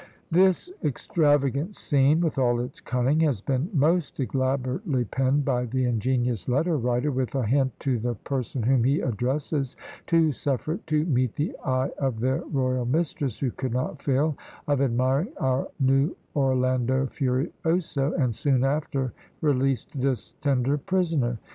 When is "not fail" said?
13.73-14.35